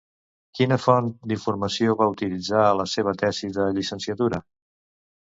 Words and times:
Quina 0.59 0.77
font 0.85 1.09
d'informació 1.31 1.95
va 1.99 2.07
utilitzar 2.13 2.63
a 2.63 2.71
la 2.79 2.87
seva 2.95 3.13
tesi 3.23 3.51
de 3.59 3.67
llicenciatura? 3.77 4.41